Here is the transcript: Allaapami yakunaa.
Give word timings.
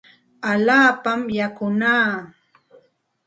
Allaapami 0.51 1.31
yakunaa. 1.41 2.09